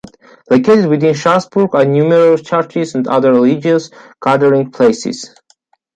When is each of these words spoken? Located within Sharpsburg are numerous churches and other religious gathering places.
Located 0.49 0.87
within 0.89 1.13
Sharpsburg 1.13 1.75
are 1.75 1.85
numerous 1.85 2.41
churches 2.41 2.95
and 2.95 3.07
other 3.07 3.33
religious 3.35 3.91
gathering 4.19 4.71
places. 4.71 5.35